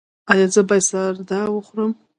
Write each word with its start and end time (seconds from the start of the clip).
ایا 0.31 0.47
زه 0.53 0.61
باید 0.67 0.83
سردا 0.89 1.41
وخورم؟ 1.51 1.91